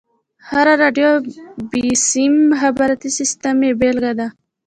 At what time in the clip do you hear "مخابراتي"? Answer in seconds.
2.51-3.09